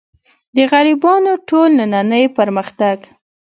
[0.55, 2.97] د غربیانو ټول نننۍ پرمختګ.